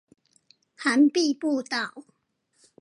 [0.77, 1.93] 涵碧步道